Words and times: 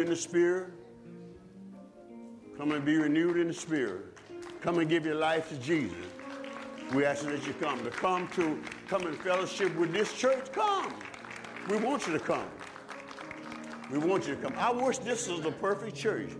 in 0.00 0.08
the 0.08 0.16
spirit. 0.16 0.70
Come 2.56 2.72
and 2.72 2.84
be 2.84 2.96
renewed 2.96 3.36
in 3.36 3.48
the 3.48 3.54
spirit. 3.54 4.06
Come 4.60 4.78
and 4.78 4.88
give 4.88 5.06
your 5.06 5.14
life 5.14 5.48
to 5.50 5.56
Jesus. 5.56 5.96
We 6.94 7.04
ask 7.04 7.24
that 7.24 7.46
you 7.46 7.52
come. 7.54 7.82
To 7.84 7.90
come 7.90 8.28
to 8.28 8.58
come 8.88 9.06
in 9.06 9.14
fellowship 9.14 9.74
with 9.76 9.92
this 9.92 10.12
church, 10.12 10.50
come. 10.52 10.92
We 11.68 11.76
want 11.76 12.06
you 12.06 12.14
to 12.14 12.18
come. 12.18 12.48
We 13.90 13.98
want 13.98 14.26
you 14.26 14.34
to 14.34 14.40
come. 14.40 14.54
I 14.56 14.72
wish 14.72 14.98
this 14.98 15.28
was 15.28 15.42
the 15.42 15.52
perfect 15.52 15.96
church. 15.96 16.30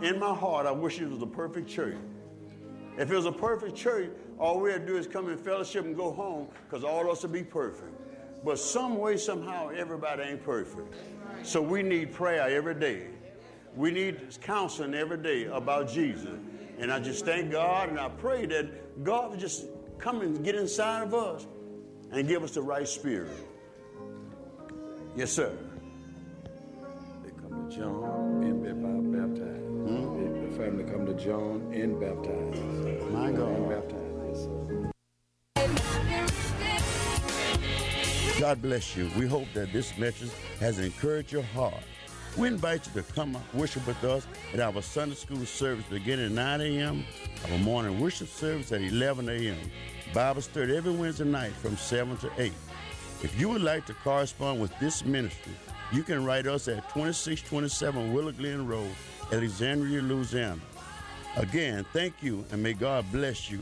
In 0.00 0.18
my 0.18 0.34
heart, 0.34 0.66
I 0.66 0.72
wish 0.72 1.00
it 1.00 1.08
was 1.08 1.18
the 1.18 1.26
perfect 1.26 1.68
church. 1.68 1.96
If 2.98 3.10
it 3.10 3.14
was 3.14 3.26
a 3.26 3.32
perfect 3.32 3.76
church, 3.76 4.10
all 4.38 4.60
we 4.60 4.70
had 4.70 4.86
to 4.86 4.92
do 4.92 4.98
is 4.98 5.06
come 5.06 5.28
in 5.28 5.38
fellowship 5.38 5.84
and 5.84 5.96
go 5.96 6.12
home 6.12 6.48
because 6.68 6.84
all 6.84 7.02
of 7.02 7.08
us 7.08 7.22
would 7.22 7.32
be 7.32 7.44
perfect. 7.44 7.92
But 8.44 8.58
some 8.58 8.98
way, 8.98 9.16
somehow, 9.16 9.68
everybody 9.68 10.22
ain't 10.22 10.44
perfect. 10.44 10.94
So 11.42 11.60
we 11.60 11.82
need 11.82 12.12
prayer 12.12 12.42
every 12.48 12.74
day. 12.74 13.06
We 13.74 13.90
need 13.90 14.36
counseling 14.42 14.94
every 14.94 15.16
day 15.18 15.44
about 15.46 15.88
Jesus. 15.88 16.38
And 16.78 16.92
I 16.92 17.00
just 17.00 17.24
thank 17.24 17.50
God 17.50 17.88
and 17.88 17.98
I 17.98 18.08
pray 18.08 18.46
that 18.46 19.02
God 19.04 19.30
will 19.30 19.38
just 19.38 19.66
come 19.98 20.20
and 20.20 20.44
get 20.44 20.54
inside 20.54 21.02
of 21.02 21.14
us 21.14 21.46
and 22.10 22.26
give 22.28 22.42
us 22.42 22.52
the 22.52 22.62
right 22.62 22.86
spirit. 22.86 23.30
Yes, 25.16 25.30
sir. 25.32 25.52
They 27.24 27.30
come 27.30 27.68
to 27.70 27.76
John 27.76 28.42
and 28.42 28.62
be 28.62 28.72
baptized. 29.18 29.62
The- 29.62 30.42
The 30.52 30.58
family 30.58 30.84
come 30.84 31.06
to 31.06 31.14
John 31.14 31.70
and 31.72 31.98
baptized. 31.98 33.10
My 33.12 33.30
God. 33.32 33.48
And 33.48 33.68
baptized, 33.68 34.01
God 38.42 38.60
bless 38.60 38.96
you. 38.96 39.08
We 39.16 39.28
hope 39.28 39.46
that 39.54 39.72
this 39.72 39.96
message 39.96 40.32
has 40.58 40.80
encouraged 40.80 41.30
your 41.30 41.44
heart. 41.44 41.84
We 42.36 42.48
invite 42.48 42.84
you 42.88 43.00
to 43.00 43.12
come 43.12 43.36
worship 43.54 43.86
with 43.86 44.02
us 44.02 44.26
at 44.52 44.58
our 44.58 44.82
Sunday 44.82 45.14
school 45.14 45.46
service 45.46 45.84
beginning 45.88 46.26
at 46.26 46.32
9 46.32 46.60
a.m., 46.60 47.04
our 47.52 47.58
morning 47.58 48.00
worship 48.00 48.26
service 48.26 48.72
at 48.72 48.80
11 48.80 49.28
a.m., 49.28 49.56
Bible 50.12 50.42
study 50.42 50.76
every 50.76 50.90
Wednesday 50.90 51.24
night 51.24 51.52
from 51.52 51.76
7 51.76 52.16
to 52.16 52.32
8. 52.36 52.52
If 53.22 53.38
you 53.38 53.48
would 53.48 53.62
like 53.62 53.86
to 53.86 53.94
correspond 53.94 54.60
with 54.60 54.76
this 54.80 55.04
ministry, 55.04 55.52
you 55.92 56.02
can 56.02 56.24
write 56.24 56.48
us 56.48 56.66
at 56.66 56.82
2627 56.94 58.12
Willow 58.12 58.32
Glen 58.32 58.66
Road, 58.66 58.90
Alexandria, 59.32 60.02
Louisiana. 60.02 60.60
Again, 61.36 61.86
thank 61.92 62.14
you 62.24 62.44
and 62.50 62.60
may 62.60 62.72
God 62.72 63.04
bless 63.12 63.52
you. 63.52 63.60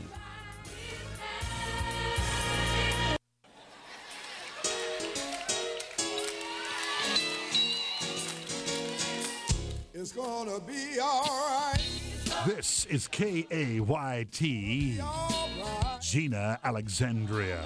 Gonna 10.51 10.63
be 10.65 10.99
alright. 10.99 11.81
This 12.45 12.85
is 12.87 13.07
K 13.07 13.47
A 13.51 13.79
Y 13.79 14.25
T, 14.33 14.99
Jena 16.01 16.59
Alexandria. 16.61 17.65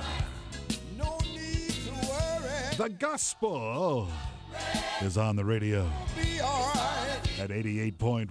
No 0.95 1.17
need 1.33 1.71
to 1.71 1.91
worry. 2.07 2.75
The 2.77 2.89
gospel 2.99 4.07
is 5.01 5.17
on 5.17 5.35
the 5.35 5.43
radio 5.43 5.89
at 7.39 7.49
88.1. 7.49 8.29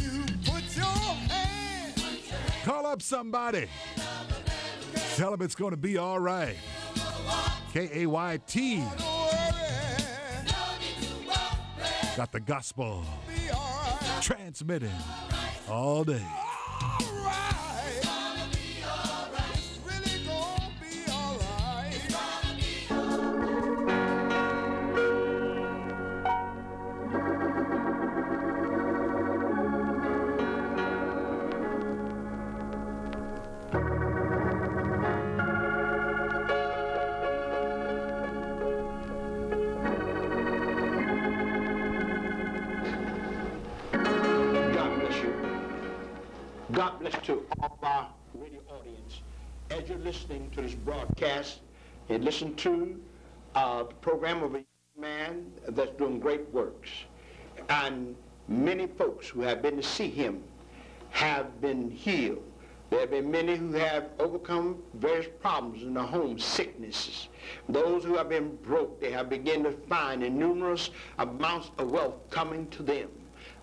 You 0.00 0.24
put 0.44 0.76
your 0.76 0.84
hand. 0.84 2.00
Call 2.64 2.86
up 2.86 3.02
somebody. 3.02 3.66
Tell 5.16 5.32
them 5.32 5.42
it's 5.42 5.56
going 5.56 5.72
to 5.72 5.76
be 5.76 5.98
all 5.98 6.20
right. 6.20 6.54
K 7.72 7.90
A 7.92 8.06
Y 8.06 8.38
T 8.46 8.84
got 12.16 12.30
the 12.30 12.40
gospel. 12.40 13.04
Transmitting 14.20 14.90
all 15.68 16.04
day. 16.04 16.22
Alright. 17.02 17.52
It's 17.52 17.55
God 47.06 47.12
bless 47.12 47.26
to 47.26 47.46
all 47.60 47.78
our 47.84 48.08
radio 48.34 48.60
audience. 48.68 49.20
As 49.70 49.88
you're 49.88 49.98
listening 49.98 50.50
to 50.50 50.62
this 50.62 50.74
broadcast 50.74 51.60
and 52.08 52.24
listen 52.24 52.56
to 52.56 53.00
uh, 53.54 53.84
the 53.84 53.94
program 53.94 54.42
of 54.42 54.56
a 54.56 54.64
man 54.98 55.52
that's 55.68 55.92
doing 55.98 56.18
great 56.18 56.52
works. 56.52 56.90
And 57.68 58.16
many 58.48 58.88
folks 58.88 59.28
who 59.28 59.42
have 59.42 59.62
been 59.62 59.76
to 59.76 59.84
see 59.84 60.10
him 60.10 60.42
have 61.10 61.60
been 61.60 61.92
healed. 61.92 62.42
There 62.90 62.98
have 63.00 63.12
been 63.12 63.30
many 63.30 63.54
who 63.54 63.70
have 63.74 64.06
overcome 64.18 64.82
various 64.94 65.28
problems 65.40 65.84
in 65.84 65.94
their 65.94 66.02
home, 66.02 66.40
sicknesses. 66.40 67.28
Those 67.68 68.02
who 68.02 68.16
have 68.16 68.30
been 68.30 68.56
broke, 68.64 69.00
they 69.00 69.12
have 69.12 69.28
begun 69.28 69.62
to 69.62 69.70
find 69.70 70.22
numerous 70.36 70.90
amounts 71.18 71.70
of 71.78 71.92
wealth 71.92 72.28
coming 72.30 72.66
to 72.70 72.82
them 72.82 73.10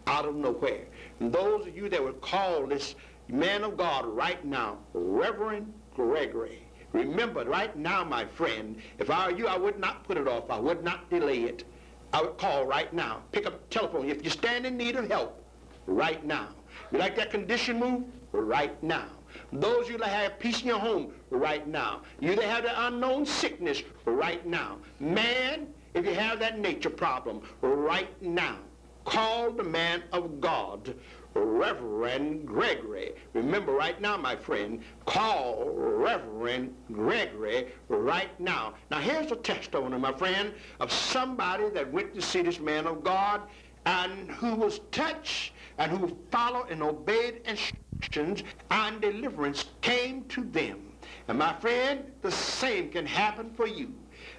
out 0.07 0.25
of 0.25 0.35
nowhere. 0.35 0.85
And 1.19 1.31
those 1.31 1.67
of 1.67 1.75
you 1.75 1.89
that 1.89 2.03
would 2.03 2.21
call 2.21 2.67
this 2.67 2.95
man 3.27 3.63
of 3.63 3.77
God 3.77 4.05
right 4.05 4.43
now, 4.45 4.77
Reverend 4.93 5.73
Gregory, 5.95 6.63
remember 6.91 7.43
right 7.45 7.75
now, 7.75 8.03
my 8.03 8.25
friend, 8.25 8.77
if 8.99 9.09
I 9.09 9.27
were 9.27 9.37
you, 9.37 9.47
I 9.47 9.57
would 9.57 9.79
not 9.79 10.03
put 10.03 10.17
it 10.17 10.27
off. 10.27 10.49
I 10.49 10.59
would 10.59 10.83
not 10.83 11.09
delay 11.09 11.43
it. 11.43 11.63
I 12.11 12.21
would 12.21 12.37
call 12.37 12.65
right 12.65 12.93
now. 12.93 13.23
Pick 13.31 13.47
up 13.47 13.69
the 13.69 13.73
telephone. 13.73 14.09
If 14.09 14.23
you 14.23 14.29
stand 14.29 14.65
in 14.65 14.77
need 14.77 14.95
of 14.95 15.09
help, 15.09 15.43
right 15.87 16.23
now. 16.25 16.49
You 16.91 16.99
like 16.99 17.15
that 17.15 17.31
condition 17.31 17.79
move? 17.79 18.03
Right 18.31 18.81
now. 18.83 19.05
Those 19.51 19.89
you 19.89 19.97
that 19.97 20.09
have 20.09 20.39
peace 20.39 20.61
in 20.61 20.67
your 20.67 20.79
home, 20.79 21.11
right 21.29 21.67
now. 21.67 22.01
You 22.19 22.35
that 22.35 22.45
have 22.45 22.63
the 22.63 22.87
unknown 22.87 23.25
sickness, 23.25 23.81
right 24.05 24.45
now. 24.45 24.77
Man, 24.99 25.67
if 25.93 26.05
you 26.05 26.13
have 26.13 26.39
that 26.39 26.59
nature 26.59 26.89
problem, 26.89 27.41
right 27.61 28.21
now. 28.21 28.57
Call 29.05 29.51
the 29.51 29.63
man 29.63 30.03
of 30.13 30.39
God, 30.39 30.95
Reverend 31.35 32.45
Gregory. 32.45 33.13
Remember 33.33 33.71
right 33.71 33.99
now, 33.99 34.17
my 34.17 34.35
friend, 34.35 34.83
call 35.05 35.69
Reverend 35.71 36.75
Gregory 36.91 37.67
right 37.87 38.37
now. 38.39 38.73
Now 38.91 38.99
here's 38.99 39.31
a 39.31 39.35
testimony, 39.35 39.97
my 39.97 40.13
friend, 40.13 40.53
of 40.79 40.91
somebody 40.91 41.69
that 41.69 41.91
went 41.91 42.13
to 42.15 42.21
see 42.21 42.41
this 42.41 42.59
man 42.59 42.85
of 42.85 43.03
God 43.03 43.41
and 43.85 44.31
who 44.31 44.55
was 44.55 44.79
touched 44.91 45.53
and 45.77 45.91
who 45.91 46.17
followed 46.31 46.69
and 46.69 46.83
obeyed 46.83 47.41
instructions 47.45 48.43
and 48.71 49.01
deliverance 49.01 49.65
came 49.81 50.25
to 50.25 50.43
them. 50.43 50.93
And 51.27 51.39
my 51.39 51.53
friend, 51.59 52.11
the 52.21 52.31
same 52.31 52.89
can 52.89 53.05
happen 53.05 53.51
for 53.53 53.67
you. 53.67 53.93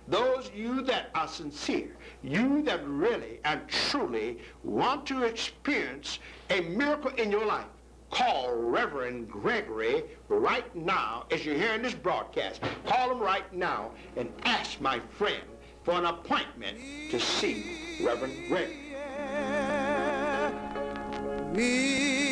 Those 0.08 0.50
you 0.54 0.82
that 0.82 1.10
are 1.14 1.28
sincere, 1.28 1.96
you 2.22 2.62
that 2.62 2.86
really 2.86 3.40
and 3.44 3.66
truly 3.68 4.38
want 4.62 5.06
to 5.06 5.24
experience 5.24 6.18
a 6.50 6.60
miracle 6.60 7.10
in 7.12 7.30
your 7.30 7.44
life, 7.44 7.66
call 8.10 8.54
Reverend 8.54 9.28
Gregory 9.28 10.04
right 10.28 10.74
now 10.76 11.26
as 11.30 11.44
you're 11.44 11.56
hearing 11.56 11.82
this 11.82 11.94
broadcast. 11.94 12.60
Call 12.86 13.12
him 13.12 13.20
right 13.20 13.52
now 13.52 13.90
and 14.16 14.32
ask 14.44 14.80
my 14.80 15.00
friend 15.18 15.42
for 15.82 15.94
an 15.94 16.06
appointment 16.06 16.78
to 17.10 17.20
see 17.20 17.98
Reverend 18.02 18.48
Gregory. 18.48 18.80
We 21.52 22.24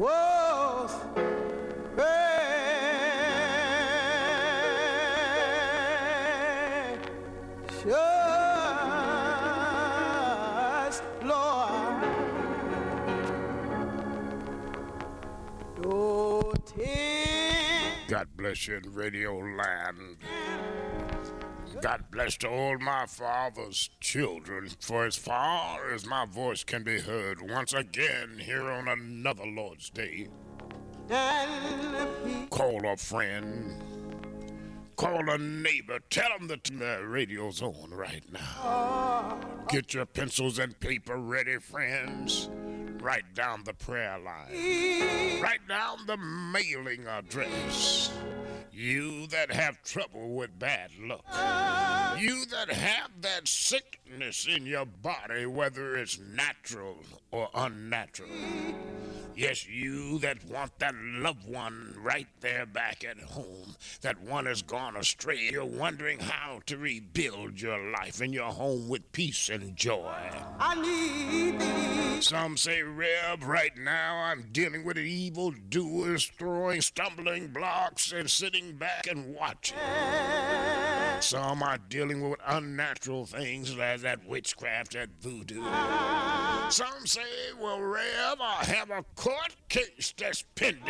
was 0.00 0.92
God 18.10 18.26
bless 18.36 18.66
you 18.66 18.74
in 18.74 18.92
Radio 18.92 19.38
Land. 19.38 20.16
God 21.80 22.02
bless 22.10 22.36
to 22.38 22.48
all 22.48 22.76
my 22.76 23.06
father's 23.06 23.88
children, 24.00 24.68
for 24.80 25.06
as 25.06 25.14
far 25.14 25.92
as 25.92 26.04
my 26.04 26.26
voice 26.26 26.64
can 26.64 26.82
be 26.82 26.98
heard 26.98 27.40
once 27.40 27.72
again 27.72 28.40
here 28.40 28.68
on 28.68 28.88
another 28.88 29.46
Lord's 29.46 29.90
Day. 29.90 30.26
Call 32.50 32.84
a 32.84 32.96
friend, 32.96 33.80
Call 34.96 35.30
a 35.30 35.38
neighbor. 35.38 36.00
Tell 36.10 36.30
them 36.36 36.48
that 36.48 36.64
the 36.64 37.06
radio's 37.06 37.62
on 37.62 37.90
right 37.92 38.24
now. 38.32 39.38
Get 39.68 39.94
your 39.94 40.06
pencils 40.06 40.58
and 40.58 40.78
paper 40.80 41.16
ready, 41.16 41.58
friends. 41.58 42.50
Write 43.00 43.34
down 43.34 43.62
the 43.64 43.72
prayer 43.72 44.18
line. 44.18 45.40
Write 45.40 45.66
down 45.68 45.98
the 46.06 46.16
mailing 46.18 47.06
address. 47.06 48.12
You 48.72 49.26
that 49.28 49.50
have 49.50 49.82
trouble 49.82 50.30
with 50.30 50.58
bad 50.58 50.90
luck. 50.98 51.24
You 52.18 52.44
that 52.46 52.70
have 52.70 53.10
that 53.22 53.48
sickness 53.48 54.46
in 54.46 54.66
your 54.66 54.86
body, 54.86 55.46
whether 55.46 55.96
it's 55.96 56.18
natural 56.18 56.98
or 57.30 57.48
unnatural. 57.54 58.30
Yes, 59.40 59.66
you 59.66 60.18
that 60.18 60.44
want 60.44 60.78
that 60.80 60.94
loved 60.94 61.48
one 61.48 61.96
right 62.02 62.26
there 62.40 62.66
back 62.66 63.04
at 63.04 63.18
home. 63.18 63.74
That 64.02 64.20
one 64.20 64.44
has 64.44 64.60
gone 64.60 64.96
astray. 64.96 65.48
You're 65.50 65.64
wondering 65.64 66.18
how 66.18 66.60
to 66.66 66.76
rebuild 66.76 67.58
your 67.58 67.90
life 67.90 68.20
and 68.20 68.34
your 68.34 68.50
home 68.52 68.88
with 68.88 69.12
peace 69.12 69.48
and 69.48 69.74
joy. 69.76 70.12
I 70.58 70.74
need 70.74 71.58
thee. 71.58 72.20
Some 72.20 72.58
say, 72.58 72.82
Reb, 72.82 73.42
right 73.42 73.74
now 73.78 74.16
I'm 74.16 74.48
dealing 74.52 74.84
with 74.84 74.98
evil 74.98 75.54
doers 75.70 76.30
throwing 76.38 76.82
stumbling 76.82 77.48
blocks 77.48 78.12
and 78.12 78.30
sitting 78.30 78.59
back 78.78 79.06
and 79.10 79.34
watching. 79.34 79.78
Some 81.20 81.62
are 81.62 81.78
dealing 81.88 82.28
with 82.28 82.40
unnatural 82.46 83.26
things 83.26 83.76
like 83.76 84.00
that 84.00 84.26
witchcraft, 84.26 84.92
that 84.92 85.10
voodoo. 85.20 85.62
Some 86.70 87.06
say, 87.06 87.22
well, 87.60 87.80
Rev, 87.80 88.38
have 88.38 88.90
a 88.90 89.04
court 89.16 89.56
case 89.68 90.14
that's 90.16 90.44
pending, 90.54 90.84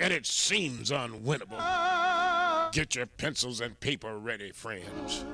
and 0.00 0.12
it 0.12 0.26
seems 0.26 0.90
unwinnable. 0.90 2.72
Get 2.72 2.94
your 2.94 3.06
pencils 3.06 3.60
and 3.60 3.78
paper 3.80 4.18
ready, 4.18 4.52
friends. 4.52 5.24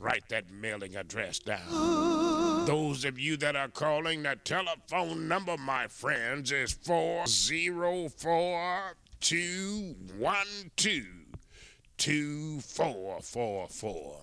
Write 0.00 0.28
that 0.30 0.50
mailing 0.50 0.96
address 0.96 1.38
down. 1.38 2.64
Those 2.64 3.04
of 3.04 3.18
you 3.18 3.36
that 3.36 3.54
are 3.54 3.68
calling, 3.68 4.22
the 4.22 4.36
telephone 4.44 5.28
number, 5.28 5.58
my 5.58 5.88
friends, 5.88 6.52
is 6.52 6.72
404 6.72 8.94
212 9.20 11.06
2444. 11.98 14.20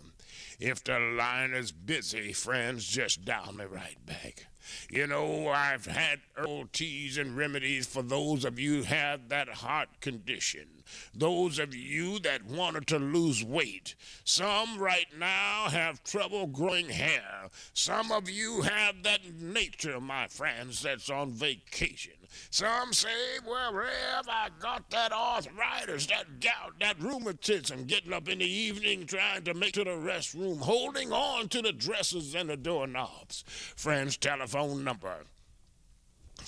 If 0.59 0.83
the 0.83 0.99
line 0.99 1.53
is 1.53 1.71
busy, 1.71 2.33
friends, 2.33 2.87
just 2.87 3.23
dial 3.23 3.53
me 3.53 3.65
right 3.65 4.03
back. 4.05 4.47
You 4.89 5.07
know, 5.07 5.47
I've 5.49 5.85
had 5.85 6.21
herbal 6.33 6.69
teas 6.73 7.17
and 7.17 7.37
remedies 7.37 7.85
for 7.85 8.01
those 8.01 8.43
of 8.43 8.57
you 8.59 8.77
who 8.77 8.83
have 8.83 9.29
that 9.29 9.49
heart 9.49 10.01
condition. 10.01 10.76
Those 11.13 11.59
of 11.59 11.75
you 11.75 12.19
that 12.19 12.45
wanted 12.45 12.87
to 12.87 12.99
lose 12.99 13.43
weight. 13.43 13.95
Some 14.23 14.77
right 14.77 15.07
now 15.17 15.69
have 15.69 16.03
trouble 16.03 16.47
growing 16.47 16.89
hair. 16.89 17.49
Some 17.73 18.11
of 18.11 18.29
you 18.29 18.61
have 18.61 19.03
that 19.03 19.21
nature, 19.39 19.99
my 19.99 20.27
friends, 20.27 20.81
that's 20.81 21.09
on 21.09 21.31
vacation. 21.31 22.13
Some 22.49 22.93
say, 22.93 23.39
well, 23.45 23.73
Rev, 23.73 24.27
I 24.27 24.49
got 24.59 24.89
that 24.89 25.11
arthritis, 25.11 26.07
that 26.07 26.39
gout, 26.39 26.73
that 26.79 26.99
rheumatism, 27.01 27.85
getting 27.85 28.13
up 28.13 28.27
in 28.27 28.39
the 28.39 28.45
evening 28.45 29.05
trying 29.05 29.43
to 29.43 29.53
make 29.53 29.73
to 29.73 29.83
the 29.83 29.91
restroom, 29.91 30.59
holding 30.59 31.11
on 31.11 31.47
to 31.49 31.61
the 31.61 31.71
dressers 31.71 32.35
and 32.35 32.49
the 32.49 32.57
doorknobs. 32.57 33.43
Friends, 33.75 34.17
telephone 34.17 34.83
number 34.83 35.23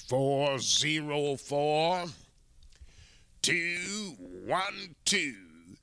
404 0.08 2.06
212 3.42 5.80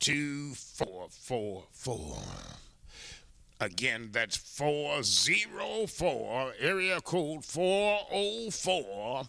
2444. 0.00 2.16
Again, 3.60 4.10
that's 4.12 4.36
404, 4.36 6.52
area 6.60 7.00
code 7.00 7.44
404 7.44 9.24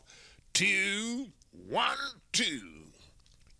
212 0.53 2.89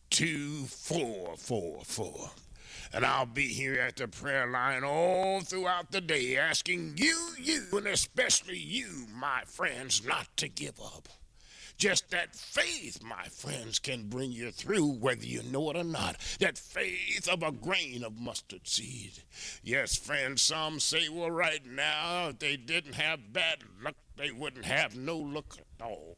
2444. 0.09 2.31
And 2.91 3.05
I'll 3.05 3.25
be 3.25 3.47
here 3.47 3.79
at 3.79 3.97
the 3.97 4.07
prayer 4.07 4.47
line 4.47 4.83
all 4.83 5.41
throughout 5.41 5.91
the 5.91 6.01
day 6.01 6.37
asking 6.37 6.95
you, 6.97 7.35
you, 7.39 7.65
and 7.73 7.87
especially 7.87 8.57
you, 8.57 9.05
my 9.13 9.43
friends, 9.45 10.03
not 10.05 10.27
to 10.37 10.47
give 10.47 10.79
up. 10.79 11.07
Just 11.79 12.09
that 12.11 12.35
faith, 12.35 13.01
my 13.01 13.23
friends, 13.29 13.79
can 13.79 14.09
bring 14.09 14.33
you 14.33 14.51
through 14.51 14.85
whether 14.85 15.25
you 15.25 15.41
know 15.43 15.69
it 15.69 15.77
or 15.77 15.85
not. 15.85 16.17
That 16.41 16.57
faith 16.57 17.29
of 17.29 17.41
a 17.41 17.53
grain 17.53 18.03
of 18.03 18.19
mustard 18.19 18.67
seed. 18.67 19.13
Yes, 19.63 19.95
friends, 19.95 20.41
some 20.41 20.81
say, 20.81 21.07
well, 21.07 21.31
right 21.31 21.65
now, 21.65 22.27
if 22.27 22.39
they 22.39 22.57
didn't 22.57 22.95
have 22.95 23.31
bad 23.31 23.59
luck, 23.81 23.95
they 24.17 24.29
wouldn't 24.29 24.65
have 24.65 24.97
no 24.97 25.17
luck 25.17 25.55
at 25.57 25.85
all. 25.85 26.17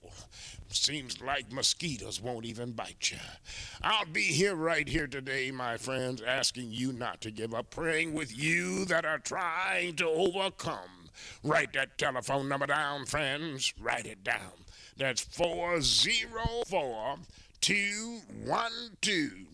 Seems 0.70 1.22
like 1.22 1.52
mosquitoes 1.52 2.20
won't 2.20 2.46
even 2.46 2.72
bite 2.72 3.12
you. 3.12 3.20
I'll 3.84 4.08
be 4.08 4.24
here 4.24 4.56
right 4.56 4.88
here 4.88 5.06
today, 5.06 5.52
my 5.52 5.78
friends, 5.78 6.24
asking 6.24 6.72
you 6.72 6.92
not 6.92 7.22
to 7.22 7.30
give 7.30 7.54
up, 7.54 7.70
praying 7.70 8.16
with 8.16 8.36
you 8.36 8.86
that 8.86 9.06
are 9.06 9.20
trying 9.20 9.96
to 9.98 10.08
overcome. 10.08 11.10
Write 11.44 11.74
that 11.74 12.00
telephone 12.00 12.50
number 12.50 12.66
down, 12.66 13.06
friends. 13.06 13.76
Write 13.80 14.08
it 14.08 14.24
down. 14.24 14.66
That's 15.02 15.22
404 15.22 17.18
212 17.60 19.48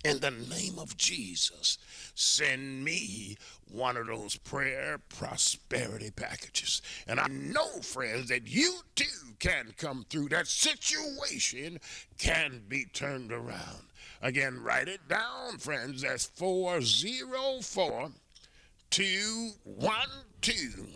in 0.02 0.20
the 0.20 0.30
name 0.30 0.78
of 0.78 0.96
Jesus, 0.96 1.76
send 2.14 2.82
me 2.84 3.36
one 3.70 3.98
of 3.98 4.06
those 4.06 4.36
prayer 4.36 4.98
prosperity 5.08 6.10
packages. 6.10 6.80
And 7.06 7.20
I 7.20 7.26
know, 7.28 7.68
friends, 7.82 8.28
that 8.28 8.46
you 8.46 8.80
too 8.94 9.34
can 9.38 9.74
come 9.76 10.06
through. 10.08 10.30
That 10.30 10.48
situation 10.48 11.78
can 12.18 12.62
be 12.68 12.86
turned 12.86 13.32
around. 13.32 13.88
Again, 14.22 14.62
write 14.62 14.88
it 14.88 15.06
down, 15.08 15.58
friends. 15.58 16.00
That's 16.02 16.24
404 16.24 18.10
212 18.94 20.86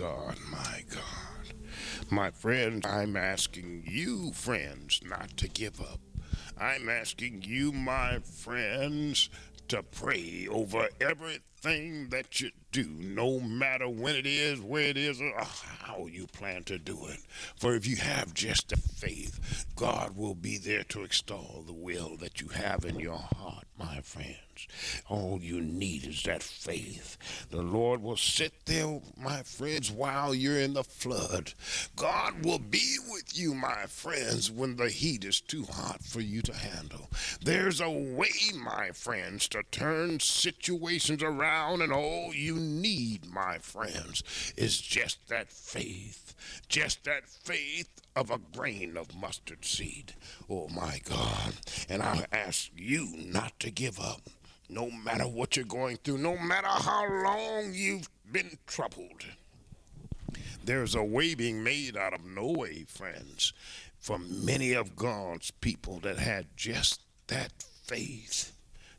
My 0.03 0.83
god 0.89 1.23
my 2.09 2.29
friends, 2.29 2.85
I'm 2.85 3.15
asking 3.15 3.83
you, 3.87 4.31
friends, 4.33 5.01
not 5.03 5.35
to 5.37 5.47
give 5.47 5.79
up. 5.81 5.99
I'm 6.57 6.89
asking 6.89 7.43
you, 7.43 7.71
my 7.71 8.19
friends, 8.19 9.29
to 9.69 9.81
pray 9.81 10.47
over 10.49 10.89
everything 11.01 11.41
that 11.63 12.41
you 12.41 12.51
do, 12.73 12.85
no 12.85 13.39
matter 13.39 13.87
when 13.87 14.15
it 14.15 14.25
is, 14.25 14.59
where 14.59 14.83
it 14.83 14.97
is, 14.97 15.21
or 15.21 15.33
oh, 15.39 15.63
how 15.79 16.05
you 16.07 16.27
plan 16.27 16.63
to 16.65 16.77
do 16.77 17.07
it. 17.07 17.19
For 17.55 17.73
if 17.75 17.87
you 17.87 17.95
have 17.97 18.33
just 18.33 18.69
the 18.69 18.77
faith, 18.77 19.65
God 19.75 20.17
will 20.17 20.35
be 20.35 20.57
there 20.57 20.83
to 20.85 21.03
extol 21.03 21.63
the 21.65 21.73
will 21.73 22.17
that 22.17 22.41
you 22.41 22.49
have 22.49 22.83
in 22.83 22.99
your 22.99 23.17
heart, 23.17 23.65
my 23.77 24.01
friends. 24.01 24.37
All 25.09 25.39
you 25.41 25.61
need 25.61 26.05
is 26.05 26.21
that 26.23 26.43
faith. 26.43 27.17
The 27.49 27.61
Lord 27.61 28.01
will 28.03 28.17
sit 28.17 28.53
there, 28.65 29.01
my 29.17 29.41
friends, 29.43 29.91
while 29.91 30.35
you're 30.35 30.59
in 30.59 30.73
the 30.73 30.83
flood. 30.83 31.53
God 31.95 32.45
will 32.45 32.59
be 32.59 32.97
with 33.09 33.37
you, 33.37 33.55
my 33.55 33.85
friends, 33.87 34.51
when 34.51 34.75
the 34.75 34.89
heat 34.89 35.23
is 35.25 35.41
too 35.41 35.63
hot 35.63 36.03
for 36.03 36.21
you 36.21 36.41
to 36.43 36.53
handle. 36.53 37.09
There's 37.41 37.81
a 37.81 37.89
way, 37.89 38.29
my 38.55 38.91
friends, 38.91 39.47
to 39.49 39.63
turn 39.71 40.19
situations 40.19 41.23
around, 41.23 41.52
and 41.53 41.93
all 41.93 42.33
you 42.33 42.55
need, 42.55 43.31
my 43.31 43.57
friends, 43.59 44.23
is 44.57 44.79
just 44.79 45.27
that 45.29 45.51
faith. 45.51 46.35
Just 46.67 47.03
that 47.05 47.27
faith 47.27 47.89
of 48.15 48.31
a 48.31 48.39
grain 48.55 48.97
of 48.97 49.15
mustard 49.15 49.65
seed. 49.65 50.13
Oh, 50.49 50.67
my 50.69 50.99
God. 51.03 51.53
And 51.89 52.01
I 52.01 52.25
ask 52.31 52.69
you 52.75 53.09
not 53.17 53.59
to 53.59 53.71
give 53.71 53.99
up 53.99 54.21
no 54.69 54.89
matter 54.89 55.25
what 55.25 55.55
you're 55.55 55.65
going 55.65 55.97
through, 55.97 56.17
no 56.17 56.37
matter 56.37 56.67
how 56.67 57.05
long 57.23 57.71
you've 57.73 58.09
been 58.31 58.57
troubled. 58.65 59.25
There's 60.65 60.95
a 60.95 61.03
way 61.03 61.35
being 61.35 61.63
made 61.63 61.97
out 61.97 62.13
of 62.13 62.25
no 62.25 62.47
way, 62.47 62.85
friends, 62.87 63.53
for 63.99 64.17
many 64.17 64.73
of 64.73 64.95
God's 64.95 65.51
people 65.51 65.99
that 65.99 66.17
had 66.17 66.47
just 66.55 67.01
that 67.27 67.51
faith. 67.83 68.52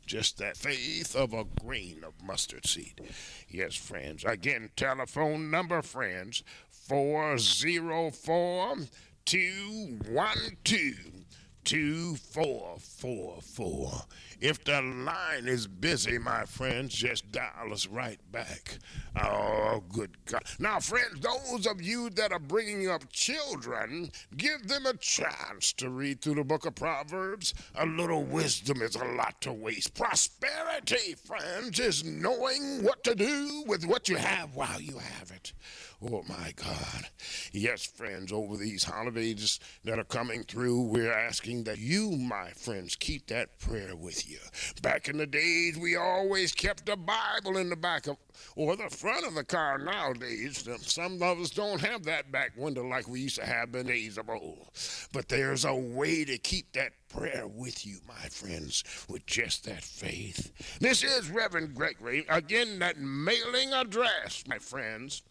Just 0.07 0.39
that 0.39 0.57
faith 0.57 1.17
of 1.17 1.33
a 1.33 1.45
grain 1.61 2.05
of 2.07 2.13
mustard 2.25 2.65
seed. 2.67 3.01
Yes, 3.49 3.75
friends. 3.75 4.25
Again, 4.25 4.71
telephone 4.77 5.51
number, 5.51 5.83
friends, 5.83 6.45
404 6.71 8.77
212 9.25 11.25
2444. 11.65 14.03
If 14.45 14.63
the 14.63 14.83
line 14.83 15.49
is 15.49 15.67
busy, 15.67 16.19
my 16.19 16.45
friends, 16.45 16.93
just 16.93 17.33
dial 17.33 17.73
us 17.73 17.87
right 17.87 18.21
back. 18.31 18.77
Oh, 19.19 19.83
good 19.91 20.19
God. 20.27 20.43
Now, 20.59 20.81
friends, 20.81 21.19
those 21.21 21.67
of 21.67 21.81
you 21.81 22.11
that 22.11 22.31
are 22.31 22.39
bringing 22.39 22.91
up 22.91 23.11
children, 23.11 24.11
give 24.37 24.69
them 24.69 24.85
a 24.85 24.99
chance 24.99 25.73
to 25.79 25.89
read 25.89 26.21
through 26.21 26.35
the 26.35 26.45
book 26.45 26.67
of 26.67 26.75
Proverbs. 26.75 27.55
A 27.77 27.87
little 27.87 28.23
wisdom 28.23 28.83
is 28.83 28.97
a 28.97 29.07
lot 29.07 29.41
to 29.41 29.53
waste. 29.55 29.95
Prosperity, 29.95 31.15
friends, 31.15 31.81
is 31.81 32.05
knowing 32.05 32.83
what 32.83 33.03
to 33.05 33.15
do 33.15 33.65
with 33.67 33.87
what 33.87 34.11
you 34.11 34.17
have 34.17 34.55
while 34.55 34.79
you 34.79 34.99
have 34.99 35.31
it. 35.31 35.55
Oh 36.03 36.23
my 36.29 36.53
God. 36.57 37.09
Yes, 37.53 37.87
friends, 37.87 38.31
over 38.31 38.59
these 38.59 38.85
holidays 38.85 39.59
that 39.85 39.99
are 39.99 40.05
coming 40.05 40.43
through, 40.43 40.83
we're 40.83 41.15
asking 41.15 41.65
that 41.65 41.79
you, 41.79 42.11
my 42.11 42.51
friends, 42.51 42.95
keep 42.95 43.29
that 43.29 43.59
prayer 43.59 43.97
with 43.97 44.29
you. 44.29 44.34
Back 44.83 45.09
in 45.09 45.19
the 45.19 45.27
days, 45.27 45.79
we 45.79 45.97
always 45.97 46.53
kept 46.53 46.89
a 46.89 46.97
Bible 46.97 47.57
in 47.57 47.71
the 47.71 47.77
back 47.77 48.07
of 48.07 48.17
or 48.57 48.77
the 48.77 48.91
front 48.91 49.27
of 49.27 49.35
the 49.35 49.45
car 49.45 49.79
nowadays. 49.79 50.69
Some 50.83 51.23
of 51.23 51.41
us 51.41 51.51
don't 51.51 51.81
have 51.81 52.05
that 52.05 52.33
back 52.33 52.53
window 52.57 52.87
like 52.87 53.09
we 53.09 53.21
used 53.21 53.37
to 53.37 53.47
have 53.47 53.75
in 53.75 53.87
days 53.87 54.19
of 54.19 54.29
old. 54.29 54.71
But 55.13 55.29
there's 55.29 55.65
a 55.65 55.75
way 55.75 56.25
to 56.25 56.39
keep 56.39 56.73
that 56.73 56.93
prayer 57.09 57.47
with 57.47 57.87
you, 57.87 57.99
my 58.07 58.29
friends, 58.29 58.85
with 59.09 59.27
just 59.27 59.65
that 59.65 59.85
faith. 59.85 60.53
This 60.81 61.03
is 61.03 61.31
Reverend 61.31 61.75
Gregory. 61.75 62.27
Again, 62.29 62.79
that 62.81 62.99
mailing 62.99 63.73
address, 63.73 64.45
my 64.47 64.59
friends 64.59 65.23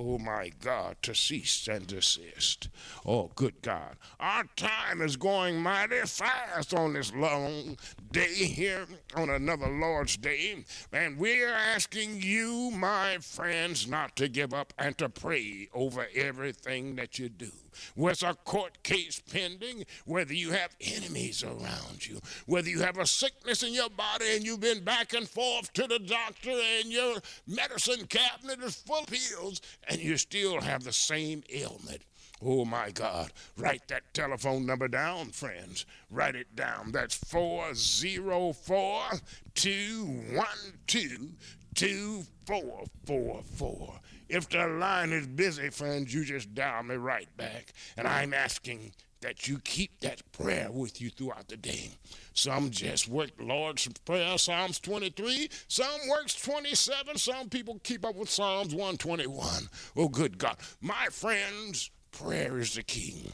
Oh 0.00 0.16
my 0.16 0.52
God, 0.60 0.94
to 1.02 1.12
cease 1.12 1.66
and 1.66 1.84
desist. 1.84 2.68
Oh, 3.04 3.32
good 3.34 3.60
God. 3.62 3.96
Our 4.20 4.44
time 4.54 5.02
is 5.02 5.16
going 5.16 5.60
mighty 5.60 6.02
fast 6.02 6.72
on 6.72 6.92
this 6.92 7.12
long 7.12 7.76
day 8.12 8.32
here 8.32 8.86
on 9.16 9.28
another 9.28 9.66
Lord's 9.66 10.16
Day. 10.16 10.64
And 10.92 11.18
we're 11.18 11.52
asking 11.52 12.22
you, 12.22 12.70
my 12.72 13.18
friends, 13.18 13.88
not 13.88 14.14
to 14.16 14.28
give 14.28 14.54
up 14.54 14.72
and 14.78 14.96
to 14.98 15.08
pray 15.08 15.68
over 15.74 16.06
everything 16.14 16.94
that 16.94 17.18
you 17.18 17.28
do 17.28 17.50
whether 17.94 18.28
a 18.28 18.34
court 18.34 18.82
case 18.82 19.20
pending, 19.30 19.84
whether 20.04 20.34
you 20.34 20.50
have 20.50 20.74
enemies 20.80 21.42
around 21.42 22.06
you, 22.06 22.20
whether 22.46 22.68
you 22.68 22.80
have 22.80 22.98
a 22.98 23.06
sickness 23.06 23.62
in 23.62 23.72
your 23.72 23.90
body 23.90 24.24
and 24.34 24.44
you've 24.44 24.60
been 24.60 24.82
back 24.82 25.12
and 25.12 25.28
forth 25.28 25.72
to 25.72 25.86
the 25.86 25.98
doctor 25.98 26.50
and 26.80 26.86
your 26.86 27.16
medicine 27.46 28.06
cabinet 28.06 28.62
is 28.62 28.76
full 28.76 29.00
of 29.00 29.06
pills 29.06 29.60
and 29.88 30.00
you 30.00 30.16
still 30.16 30.60
have 30.60 30.84
the 30.84 30.92
same 30.92 31.42
ailment. 31.52 32.02
Oh 32.44 32.64
my 32.64 32.90
God. 32.90 33.32
Write 33.56 33.88
that 33.88 34.14
telephone 34.14 34.64
number 34.66 34.86
down, 34.86 35.30
friends. 35.30 35.84
Write 36.10 36.36
it 36.36 36.54
down. 36.54 36.92
That's 36.92 37.16
404 37.16 39.02
212 39.54 41.30
2444. 41.74 44.00
If 44.28 44.48
the 44.50 44.66
line 44.66 45.12
is 45.12 45.26
busy, 45.26 45.70
friends, 45.70 46.12
you 46.12 46.24
just 46.24 46.54
dial 46.54 46.82
me 46.82 46.96
right 46.96 47.34
back. 47.36 47.72
And 47.96 48.06
I'm 48.06 48.34
asking 48.34 48.92
that 49.20 49.48
you 49.48 49.58
keep 49.58 50.00
that 50.00 50.22
prayer 50.32 50.70
with 50.70 51.00
you 51.00 51.10
throughout 51.10 51.48
the 51.48 51.56
day. 51.56 51.90
Some 52.34 52.70
just 52.70 53.08
work 53.08 53.30
Lord's 53.40 53.88
Prayer, 54.04 54.38
Psalms 54.38 54.78
23. 54.80 55.48
Some 55.68 56.08
works 56.08 56.34
27. 56.40 57.18
Some 57.18 57.48
people 57.48 57.80
keep 57.82 58.04
up 58.04 58.14
with 58.14 58.30
Psalms 58.30 58.74
121. 58.74 59.68
Oh, 59.96 60.08
good 60.08 60.38
God. 60.38 60.56
My 60.80 61.06
friends, 61.10 61.90
prayer 62.12 62.58
is 62.58 62.74
the 62.74 62.82
key. 62.82 63.32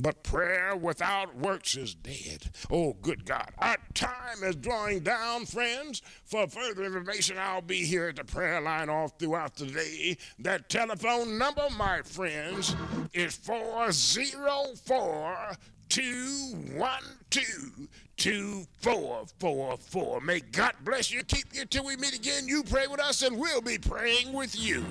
But 0.00 0.22
prayer 0.22 0.74
without 0.74 1.36
works 1.36 1.76
is 1.76 1.94
dead. 1.94 2.48
Oh, 2.70 2.96
good 3.02 3.26
God. 3.26 3.50
Our 3.58 3.76
time 3.92 4.42
is 4.42 4.56
drawing 4.56 5.00
down, 5.00 5.44
friends. 5.44 6.00
For 6.24 6.46
further 6.46 6.84
information, 6.84 7.36
I'll 7.38 7.60
be 7.60 7.84
here 7.84 8.08
at 8.08 8.16
the 8.16 8.24
prayer 8.24 8.58
line 8.60 8.88
all 8.88 9.08
throughout 9.08 9.56
the 9.56 9.66
day. 9.66 10.16
That 10.38 10.70
telephone 10.70 11.36
number, 11.36 11.68
my 11.76 12.00
friends, 12.02 12.74
is 13.12 13.36
404 13.36 15.56
212 15.90 17.88
2444. 18.16 20.20
May 20.20 20.40
God 20.40 20.72
bless 20.84 21.12
you, 21.12 21.22
keep 21.24 21.46
you 21.52 21.66
till 21.66 21.84
we 21.84 21.96
meet 21.96 22.14
again. 22.14 22.48
You 22.48 22.62
pray 22.62 22.86
with 22.86 23.00
us, 23.00 23.22
and 23.22 23.38
we'll 23.38 23.60
be 23.60 23.78
praying 23.78 24.32
with 24.32 24.58
you. 24.58 24.84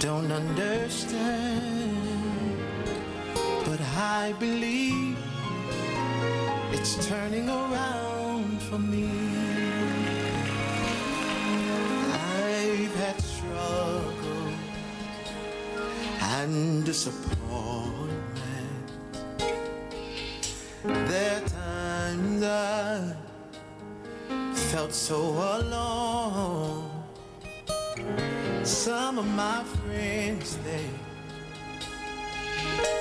Don't 0.00 0.32
understand, 0.32 1.94
but 3.66 3.78
I 3.98 4.32
believe 4.38 5.18
it's 6.72 7.06
turning 7.06 7.50
around 7.50 8.62
for 8.62 8.78
me. 8.78 9.10
I've 12.14 12.94
had 12.94 13.20
struggle 13.20 14.48
and 16.22 16.82
disappointment. 16.82 18.16
There 20.82 21.36
are 21.36 21.48
times 21.48 22.42
I 22.42 23.14
felt 24.54 24.94
so 24.94 25.18
alone. 25.18 25.99
Some 28.80 29.18
of 29.18 29.26
my 29.36 29.62
friends, 29.84 30.56
they 30.64 30.88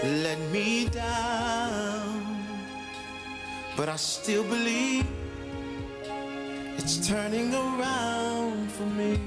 let 0.04 0.38
me 0.52 0.90
down. 0.90 2.44
But 3.78 3.88
I 3.88 3.96
still 3.96 4.44
believe 4.44 5.08
it's 6.76 7.08
turning 7.08 7.54
around 7.54 8.70
for 8.74 8.88
me. 8.88 9.18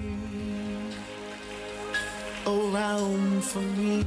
Around 2.47 3.43
for 3.43 3.63
me. 3.81 4.05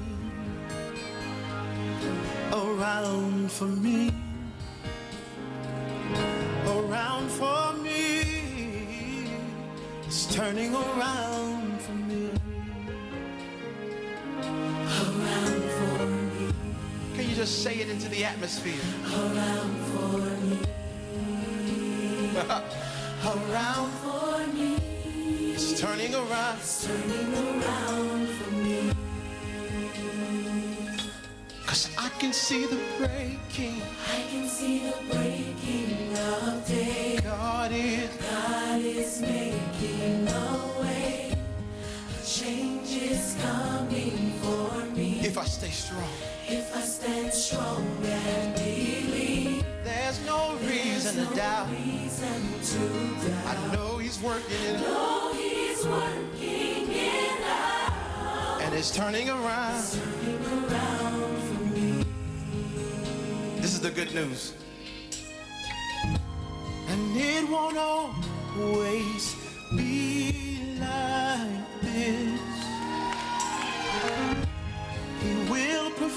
Around 2.54 3.52
for 3.52 3.66
me. 3.66 4.14
Around 6.68 7.28
for 7.32 7.74
me. 7.82 9.32
It's 10.06 10.28
turning 10.36 10.76
around 10.76 11.64
Can 11.86 12.39
you 17.17 17.36
just 17.36 17.62
say 17.62 17.76
it 17.76 17.89
into 17.89 18.10
the 18.10 18.26
atmosphere? 18.26 18.82
Around 19.13 19.78
for 19.91 20.17
me. 20.45 20.60
around 23.26 23.91
for 24.02 24.48
me. 24.54 24.78
It's 25.54 25.80
turning 25.80 26.15
around. 26.15 26.58
It's 26.58 26.88
turning 26.88 27.34
around 27.36 28.28
for 28.30 28.52
me. 28.52 28.91
Cause 31.67 31.89
I 32.00 32.10
can 32.17 32.34
see 32.34 32.65
the 32.65 32.80
breaking. 32.98 33.82
I 34.12 34.24
can 34.32 34.48
see 34.48 34.80
the 34.80 34.95
breaking 35.13 36.17
of 36.17 36.65
day. 36.67 37.19
God 37.21 37.71
is. 37.71 38.10
God 38.17 38.82
is 38.82 39.21
making 39.21 39.45
coming 43.46 44.32
for 44.42 44.86
me. 44.96 45.20
If 45.30 45.38
I 45.38 45.46
stay 45.46 45.70
strong, 45.70 46.10
If 46.48 46.76
I 46.76 46.82
stand 46.82 47.34
strong 47.34 47.84
and 48.04 48.56
believe, 48.56 49.64
there's 49.84 50.20
no 50.26 50.56
reason 50.68 51.16
there's 51.16 51.30
to 51.30 51.36
doubt. 51.36 51.68
reason 51.72 52.42
to 52.72 52.80
doubt. 53.28 53.48
I 53.54 53.56
know 53.74 53.98
He's 53.98 54.20
working 54.22 54.62
it 54.70 54.80
know 54.82 55.34
He's 55.34 55.82
working 55.86 56.88
it 56.90 57.42
out. 57.50 58.62
and 58.64 58.74
it's 58.74 58.92
turning 58.96 59.30
around. 59.30 59.84
Turning 59.92 60.46
around 60.54 61.38
for 61.48 61.64
me. 61.76 62.06
This 63.62 63.74
is 63.74 63.82
the 63.82 63.92
good 63.92 64.14
news. 64.14 64.54
And 66.92 67.18
it 67.18 67.50
won't 67.50 67.78
always 67.78 69.36
be 69.76 70.78
like 70.80 71.82
this. 71.82 72.55
the 76.10 76.12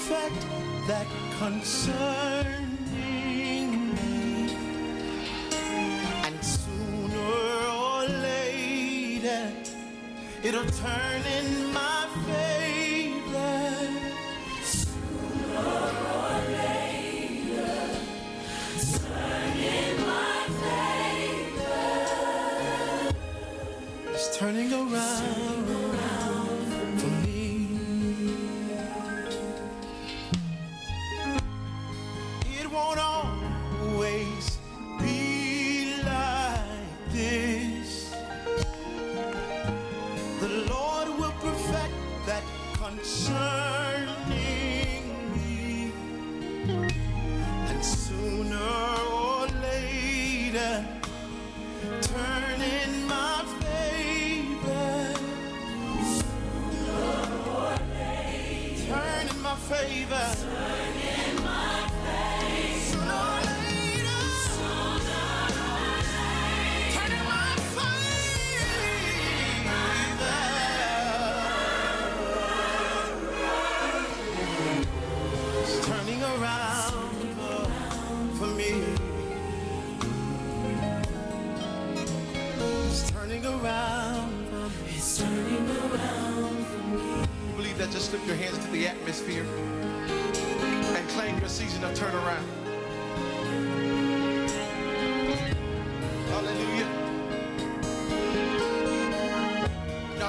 that 0.87 1.07
concerning 1.39 2.67
me. 3.95 4.49
And 6.23 6.43
sooner 6.43 7.17
or 7.87 8.05
later, 8.05 9.51
it'll 10.43 10.65
turn 10.65 11.21
in 11.37 11.73
my 11.73 12.07
favor. 12.27 13.61
Sooner 14.63 15.57
or 16.17 16.37
later, 16.59 17.79
turn 18.99 19.57
in 19.57 19.93
my 20.05 20.39
favor. 20.61 21.81
It's 24.13 24.37
turning 24.37 24.71
around. 24.73 25.28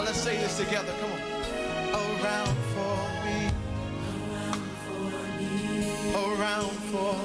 Now 0.00 0.06
let's 0.06 0.22
say 0.22 0.38
this 0.38 0.56
together. 0.56 0.94
Come 0.98 1.12
on. 1.12 1.20
Around 1.92 2.56
for 2.72 2.96
me. 3.22 3.50
Around 4.24 4.62
for 4.88 5.12
me. 5.36 5.52
Around 6.14 6.76
for 6.90 7.16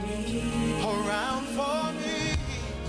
me. 0.00 0.40
Around 0.80 1.44
for 1.56 1.92
me. 2.00 2.16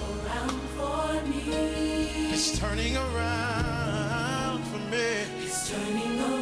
Around 0.07 0.59
for 0.77 1.07
me. 1.27 2.31
It's 2.31 2.57
turning 2.57 2.95
around 2.95 4.63
for 4.67 4.79
me. 4.89 5.07
It's 5.43 5.69
turning 5.69 6.21
around. 6.21 6.36